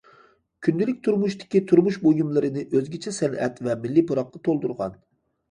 كۈندىلىك 0.67 1.03
تۇرمۇشتىكى 1.07 1.61
تۇرمۇش 1.71 1.99
بۇيۇملىرىنى 2.07 2.65
ئۆزگىچە 2.73 3.15
سەنئەت 3.19 3.63
ۋە 3.69 3.79
مىللىي 3.85 4.07
پۇراققا 4.11 4.43
تولدۇرغان. 4.51 4.99